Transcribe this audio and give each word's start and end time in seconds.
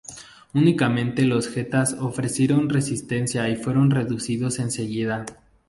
Únicamente 0.55 1.25
los 1.25 1.47
getas 1.47 1.93
ofrecieron 1.93 2.69
resistencia 2.71 3.47
y 3.49 3.55
fueron 3.55 3.91
reducidos 3.91 4.57
enseguida. 4.57 5.27